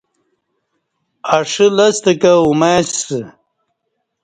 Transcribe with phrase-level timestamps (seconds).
[1.35, 3.19] اݜہ لستہ کہ اومئیسہ۔